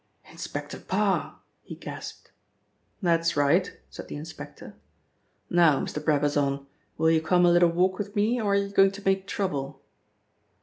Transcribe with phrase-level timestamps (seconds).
[0.31, 2.31] "Inspector Parr," he gasped.
[3.03, 4.73] "That's right," said the inspector.
[5.47, 6.03] "Now, Mr.
[6.03, 6.65] Brabazon,
[6.97, 9.79] will you come a little walk with me, or are you going to make trouble?"